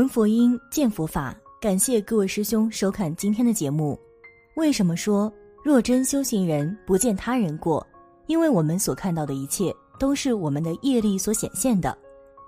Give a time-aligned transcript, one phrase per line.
[0.00, 1.36] 闻佛音，见佛法。
[1.60, 4.00] 感谢各位师兄收看今天的节目。
[4.56, 5.30] 为什么说
[5.62, 7.86] 若真修行人不见他人过？
[8.26, 11.94] 因为我们所看到的一切都是我们的业力所显现的。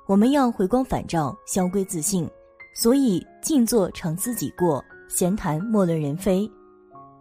[0.07, 2.27] 我们要回光返照，消归自性。
[2.75, 6.51] 所以静坐常思己过，闲谈莫论人非。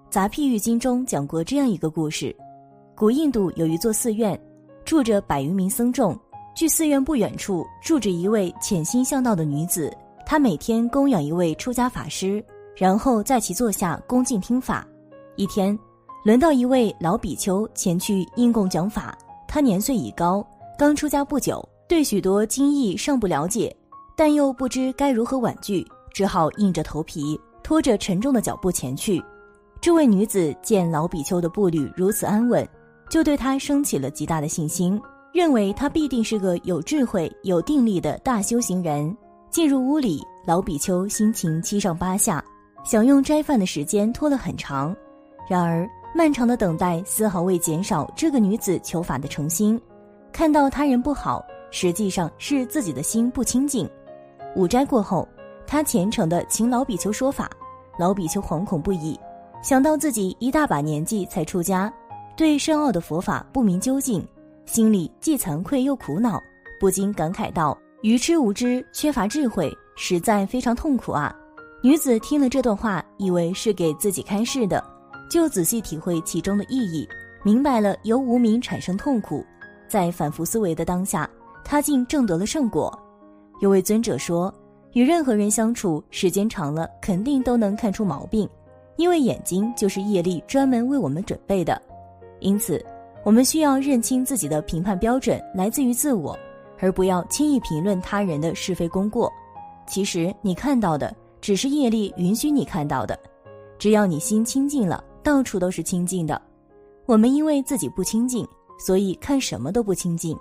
[0.10, 2.34] 杂譬喻经中讲过这样一个故事：
[2.96, 4.42] 古印度有一座寺院，
[4.86, 6.18] 住着百余名僧众。
[6.56, 9.94] 距寺院不远处住着一位潜心向道的女子，
[10.32, 12.42] 他每天供养一位出家法师，
[12.74, 14.88] 然后在其座下恭敬听法。
[15.36, 15.78] 一天，
[16.24, 19.14] 轮到一位老比丘前去应供讲法。
[19.46, 20.42] 他年岁已高，
[20.80, 23.76] 刚出家不久，对许多经义尚不了解，
[24.16, 29.22] 但又不知该如何婉拒，只好硬着头皮拖着沉重的脚步前去。
[29.82, 32.66] 这位女子见老比丘的步履如此安稳，
[33.10, 34.98] 就对他升起了极大的信心。
[35.34, 39.14] 认为他必定是个有智慧、有定力的大修行人。
[39.52, 42.42] 进入屋里，老比丘心情七上八下，
[42.86, 44.96] 享用斋饭的时间拖了很长。
[45.46, 45.86] 然而，
[46.16, 49.80] 漫长的等待丝毫未减少这个女子求法的诚心。
[50.32, 53.88] 看到他人不好，实际上是自己的心不清净。
[54.56, 55.28] 午斋过后，
[55.68, 57.52] 他虔诚地请老比丘说法。
[58.00, 59.20] 老比丘惶恐不已，
[59.62, 61.94] 想到自己一大把年纪才出家，
[62.38, 64.26] 对深奥的佛法不明究竟。
[64.66, 66.40] 心里既惭愧又苦恼，
[66.80, 71.36] 不禁感慨道：“愚痴无知，缺乏智慧，实在非常痛苦啊！”
[71.84, 74.84] 女子听了这段话，以为是给自己开示的，
[75.30, 77.08] 就仔细体会其中的意义，
[77.44, 79.46] 明白了由无名产生痛苦，
[79.88, 81.30] 在反复思维的当下，
[81.64, 82.92] 她竟证得了圣果。
[83.62, 84.52] 有位尊者说
[84.94, 88.50] ：“与任何人相处时间长了，肯定都能看出毛病，
[88.98, 91.80] 因为眼睛就是业力专门为我们准备的，
[92.40, 92.84] 因此。”
[93.24, 96.36] 我们需要认清自己的评判标准来自于自我，
[96.82, 99.32] 而不要轻易评论他人的是非功过。
[99.88, 103.18] 其实你看到的只是业力允许你看到的，
[103.78, 106.42] 只要你心清净了，到处都是清净的。
[107.06, 108.48] 我们因为自己不清净，
[108.80, 110.36] 所以看什么都不清净；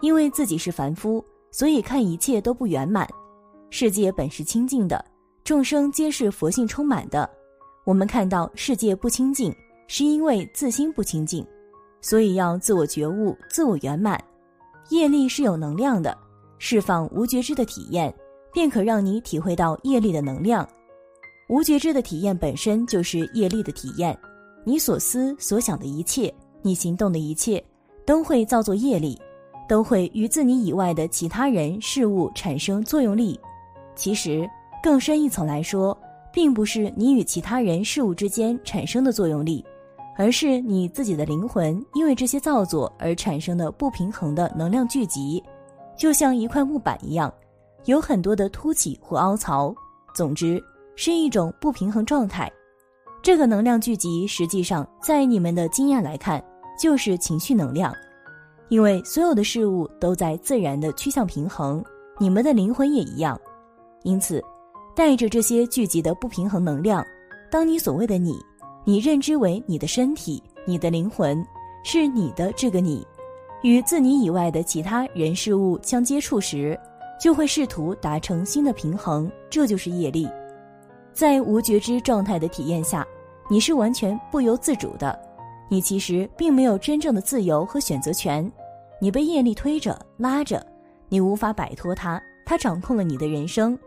[0.00, 3.08] 因为自己是凡夫，所以看一切都不圆满。
[3.70, 5.04] 世界本是清净的，
[5.44, 7.28] 众生皆是佛性充满的。
[7.84, 9.54] 我们看到世界不清净，
[9.88, 11.44] 是因为自心不清净。
[12.00, 14.22] 所以要自我觉悟、自我圆满，
[14.90, 16.16] 业力是有能量的，
[16.58, 18.14] 释放无觉知的体验，
[18.52, 20.68] 便可让你体会到业力的能量。
[21.48, 24.18] 无觉知的体验本身就是业力的体验，
[24.64, 27.62] 你所思所想的一切，你行动的一切，
[28.06, 29.20] 都会造作业力，
[29.68, 33.38] 都会与自你以外的其他人事物产生作用力。
[33.94, 34.48] 其实
[34.82, 35.96] 更深一层来说，
[36.32, 39.64] 并不是你与其他人事物之间产生的作用力。
[40.16, 45.42] 而是你自己的灵魂因为这些造作而产生的不平衡的能量聚集，
[45.96, 47.32] 就像一块木板一样，
[47.86, 49.74] 有很多的凸起或凹槽。
[50.14, 50.62] 总之，
[50.94, 52.50] 是一种不平衡状态。
[53.22, 56.42] 这个能量聚集，实际上在你们的经验来看，
[56.80, 57.92] 就是情绪能量。
[58.68, 61.84] 因为所有的事物都在自然的趋向平衡，
[62.18, 63.38] 你们的灵魂也一样。
[64.04, 64.40] 因此，
[64.94, 67.04] 带着这些聚集的不平衡能量，
[67.50, 68.34] 当你所谓的你。
[68.86, 71.42] 你认知为你的身体，你的灵魂
[71.82, 73.06] 是你的这个你，
[73.62, 76.78] 与自你以外的其他人事物相接触时，
[77.18, 80.28] 就会试图达成新的平衡，这就是业力。
[81.14, 83.06] 在无觉知状态的体验下，
[83.48, 85.18] 你是完全不由自主的，
[85.70, 88.50] 你其实并没有真正的自由和选择权，
[89.00, 90.64] 你被业力推着拉着，
[91.08, 93.78] 你无法摆脱它，它掌控了你的人生。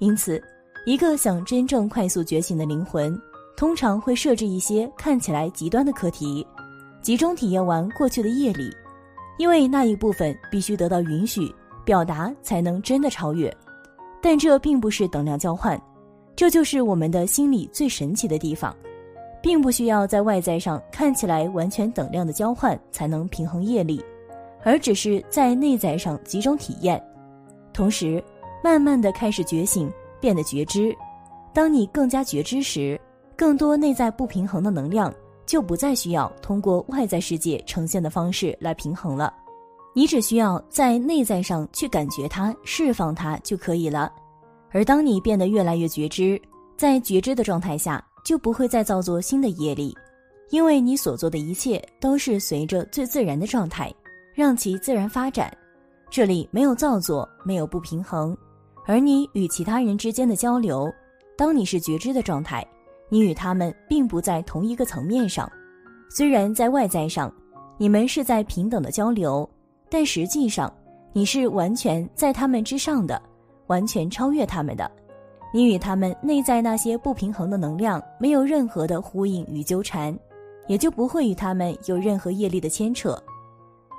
[0.00, 0.42] 因此，
[0.84, 3.18] 一个想真正快速觉醒的灵魂。
[3.56, 6.44] 通常会设置一些看起来极端的课题，
[7.00, 8.68] 集中体验完过去的业力，
[9.38, 11.54] 因为那一部分必须得到允许
[11.84, 13.54] 表达，才能真的超越。
[14.20, 15.80] 但这并不是等量交换，
[16.34, 18.74] 这就是我们的心理最神奇的地方，
[19.40, 24.04] 并不需要在外在上看起来完全等量的交换才能平衡业力，
[24.64, 27.00] 而只是在内在上集中体验，
[27.72, 28.22] 同时
[28.64, 29.88] 慢慢的开始觉醒，
[30.20, 30.92] 变得觉知。
[31.52, 33.00] 当你更加觉知时。
[33.36, 35.12] 更多内在不平衡的能量
[35.46, 39.32] 就不再需要通过外在世界呈现的方式来平衡了，
[39.92, 44.12] 你只需要在内在上去感觉它、释放它就可以了。
[44.70, 46.40] 而当你变得越来越觉知，
[46.76, 49.96] 在觉知的状态下，就不会再造作新的业力，
[50.50, 53.92] 因为你所做的一切都是随着最自然的状态，
[54.34, 55.54] 让其自然发展。
[56.10, 58.36] 这里没有造作，没有不平衡，
[58.86, 60.92] 而你与其他人之间的交流，
[61.36, 62.66] 当你是觉知的状态。
[63.14, 65.48] 你与他们并不在同一个层面上，
[66.10, 67.32] 虽然在外在上，
[67.78, 69.48] 你们是在平等的交流，
[69.88, 70.74] 但实际上，
[71.12, 73.22] 你是完全在他们之上的，
[73.68, 74.90] 完全超越他们的。
[75.52, 80.12] 你与他们内在那些不平衡的能量没有任何的呼应与纠缠，
[80.66, 83.16] 也就不会与他们有任何业力的牵扯。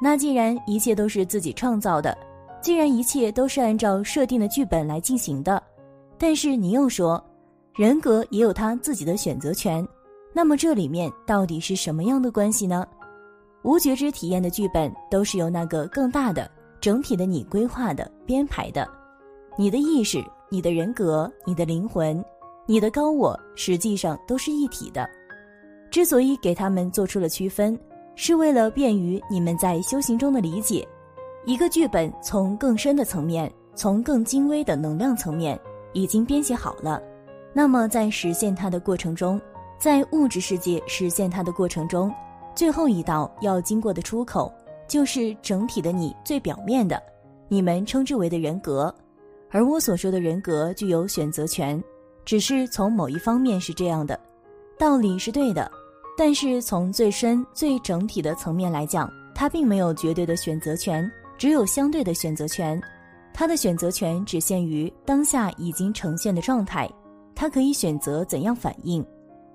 [0.02, 2.18] 那既然一切都是自己创造的，
[2.60, 5.64] 既然一切都是按照设定的剧本来进行的，
[6.18, 7.26] 但是你又说，
[7.76, 9.86] 人格也有他自己的选择权，
[10.34, 12.88] 那么这里面到底是什么样的关系呢？
[13.64, 16.50] 无觉知体验的剧本都是由那个更大的
[16.80, 18.88] 整体的你规划的编排的，
[19.58, 22.24] 你的意识、你的人格、你的灵魂、
[22.66, 25.10] 你的高我，实际上都是一体的。
[25.92, 27.78] 之所以给他们做出了区分。
[28.18, 30.88] 是为了便于你们在修行中的理解，
[31.44, 35.60] 一个剧本从更深的层面，从更精微的能量层面
[35.92, 37.02] 已经编写好了。
[37.58, 39.40] 那么在实现它的过程中，
[39.80, 42.14] 在物质世界实现它的过程中，
[42.54, 44.54] 最后一道要经过的出口，
[44.90, 47.02] 就是整体的你最表面的，
[47.48, 48.94] 你们称之为的人格。
[49.52, 51.82] 而我所说的人格具有选择权，
[52.26, 54.20] 只是从某一方面是这样的，
[54.78, 55.72] 道理是对的。
[56.18, 62.82] 但是从最深、最整体的层面来讲，它并没有绝对的选择权，只有相对的选择权。
[63.34, 66.90] 他的选择权只限于当下已经呈现的状态，
[67.36, 69.06] 他可以选择怎样反应。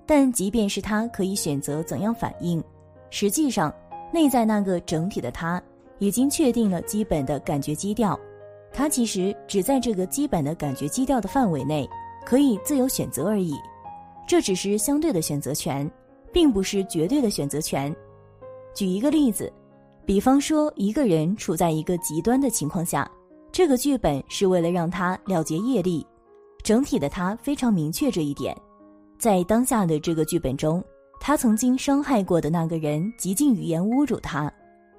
[0.05, 2.63] 但即便是他可以选择怎样反应，
[3.09, 3.73] 实际上
[4.13, 5.61] 内在那个整体的他
[5.99, 8.19] 已经确定了基本的感觉基调，
[8.71, 11.89] 他其实只在这个基本的感觉基调的范围内
[12.25, 13.55] 可以自由选择而已。
[14.27, 15.89] 这只是相对的选择权。
[16.33, 17.93] 并不是绝对的选择权。
[18.73, 19.51] 举一个例子，
[20.05, 23.09] 比方说一个人处在一个极端的情况下，
[23.51, 26.05] 这个剧本是为了让他了结业力。
[26.63, 28.55] 整体的他非常明确这一点，
[29.17, 30.83] 在当下的这个剧本中，
[31.19, 34.51] 他曾经伤害过的那个人极尽语言侮辱他。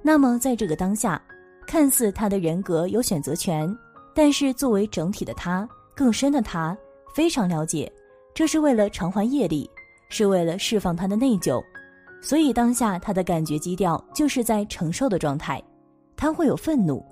[0.02, 1.22] 那么在这个当下，
[1.66, 3.72] 看似他的人格有选择权，
[4.14, 6.76] 但是作为整体的他，更深的他
[7.14, 7.90] 非常了解，
[8.34, 9.68] 这是为了偿还业力。
[10.14, 11.58] 是为了释放他的内疚，
[12.20, 15.58] 所以当下他的感觉基调就是在承受的状态。
[16.14, 17.02] 他会有愤怒，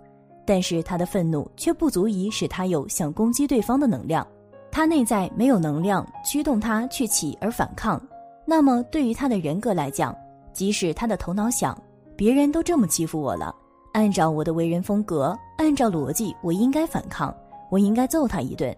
[0.47, 4.27] 但是他的愤怒却不足以使他有想攻击对方的能量。
[4.73, 8.01] 他内在没有能量驱动他去起而反抗。
[8.47, 10.17] 那么对于他的人格来讲，
[10.53, 11.77] 即使他的头脑想
[12.17, 13.55] 别人都这么欺负我了，
[13.93, 17.35] 按照我的为人风格，按照逻辑，我应该反抗，
[17.71, 18.77] 我应该揍他一顿，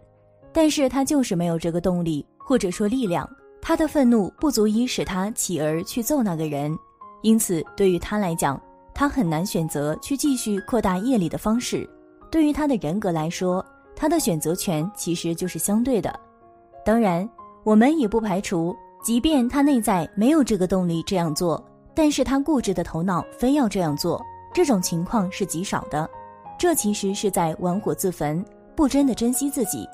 [0.52, 3.28] 但是他就是没有这个动力或者说力量。
[3.60, 6.76] 他的愤怒不足以使他起而去揍那个人，
[7.22, 8.60] 因此对于他来讲，
[8.92, 11.88] 他很难选择去继续扩大业力的方式。
[12.28, 13.64] 对于他的人格来说，
[14.02, 16.12] 他的选择权其实就是相对的。
[16.84, 17.28] 当然，
[17.62, 21.64] 我们也不排除，即便他内在没有这个动力这样做，
[21.94, 24.20] 但是他固执的头脑非要这样做，
[24.52, 26.10] 这种情况是极少的。
[26.58, 28.44] 这其实是在玩火自焚，
[28.74, 29.88] 不真的珍惜自己，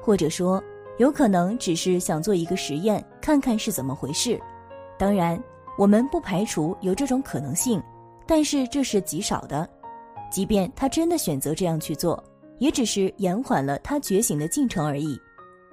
[0.00, 0.58] 或者说。
[0.96, 4.40] 有可能只是想做一个实验，看看是怎么回事。
[4.98, 5.42] 当然，
[5.76, 7.82] 我们不排除有这种可能性，
[8.26, 9.68] 但是这是极少的。
[10.30, 12.22] 即便他真的选择这样去做，
[12.60, 15.18] 也只是延缓了他觉醒的进程而已。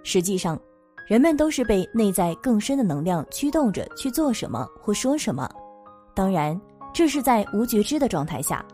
[0.04, 0.60] 实际上，
[1.06, 5.48] 人们都是被内在更深的能量驱动着去做什么或说什么。
[6.16, 6.60] 当然，
[6.94, 8.66] 这是在无觉知的状态下，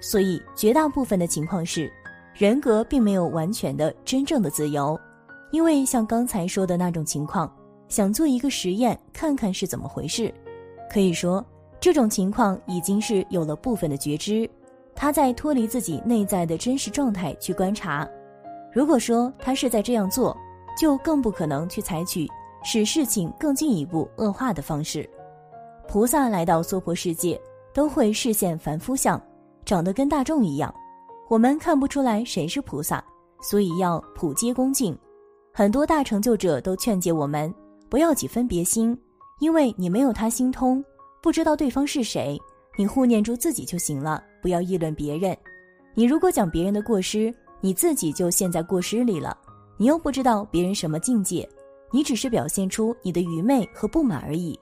[0.00, 1.92] 所以绝大部分的情况是，
[2.34, 4.98] 人格并没有完全的真正的自由。
[5.52, 7.54] 因为像刚才说的那种情况，
[7.88, 10.32] 想做一个实验看看是怎么回事，
[10.90, 11.44] 可以说
[11.80, 14.48] 这种情况已经是有了部分的觉知，
[15.00, 18.06] 他在脱离自己内在的真实状态去观察。
[18.70, 20.36] 如果说他是在这样做，
[20.78, 22.28] 就更不可能去采取
[22.62, 25.08] 使事情更进一步恶化的方式。
[25.88, 27.40] 菩萨来到娑婆世界，
[27.72, 29.18] 都会视现凡夫相，
[29.64, 30.72] 长得跟大众一样，
[31.30, 33.02] 我们看不出来谁是菩萨，
[33.40, 34.94] 所以要普皆恭敬。
[35.50, 37.50] 很多大成就者都劝诫我们
[37.88, 38.94] 不要起分别心，
[39.38, 40.84] 因为你没有他心通，
[41.22, 42.38] 不知道对方是谁，
[42.76, 45.36] 你护念住自己就行了，不要议论别人。
[45.94, 49.36] 你如果讲别人的过失，你自己就陷在过失里了。
[49.76, 51.48] 你又不知道别人什么境界，
[51.90, 54.58] 你只是表现出你的愚昧和不满而已。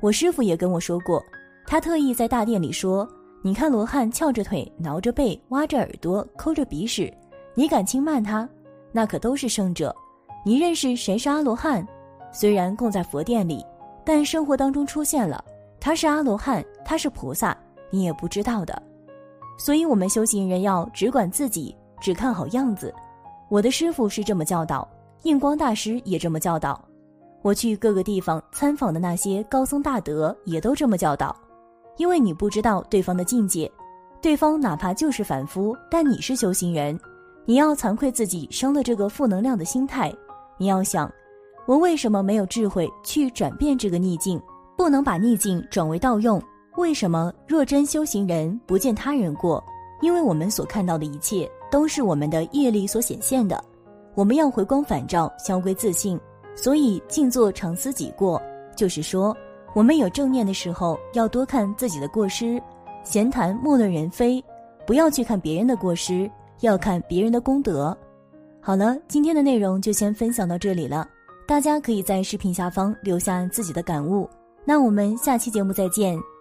[0.00, 1.22] 我师傅也跟我说过，
[1.66, 3.08] 他特意在大殿里说
[3.42, 7.12] ：“你看罗汉翘着腿、挠着背、挖着耳朵、抠着鼻屎，
[7.54, 8.48] 你敢轻慢他？
[8.92, 9.94] 那可都是圣者。”
[10.46, 11.86] 你认识谁是阿罗汉？
[12.30, 13.64] 虽然供在佛殿里，
[14.04, 15.42] 但生活当中出现了，
[15.80, 17.56] 他是阿罗汉，他是菩萨，
[17.90, 18.82] 你也不知道的。
[19.56, 22.92] 所以，我们修行人要只管自己，只看好样子。
[23.48, 24.86] 我的师傅是这么教导，
[25.22, 26.82] 印光大师也这么教导。
[27.42, 31.34] 我去各个地方参访的那些高僧大德也都这么教导。
[31.96, 33.70] 因为你不知道对方的境界，
[34.20, 36.98] 对方哪怕就是凡夫，但你是修行人，
[37.44, 40.12] 你要惭愧自己生了这个负能量的心态。
[40.58, 41.08] 你要想，
[41.66, 44.42] 我为什么没有智慧去转变这个逆境？
[44.76, 46.42] 不能把逆境转为盗用？
[46.76, 49.62] 为什么若真修行人不见他人过？
[50.00, 53.62] 因为我们所看到的一切都是我们的业力所显现的。
[54.14, 56.18] 我们要回光返照，消归自信。
[56.56, 58.40] 所以静坐常思己过，
[58.76, 59.36] 就是说，
[59.74, 62.60] 我们有正念的时候，要多看自己的过失；
[63.02, 64.44] 闲谈莫论人非，
[64.86, 67.96] 不要去看别人的过失，要看别人的功德。
[68.60, 71.08] 好了，今天的内容就先分享到这里了。
[71.46, 74.28] 大家可以在视频下方留下自己的感悟。
[74.64, 76.33] 那我们下期节目再见。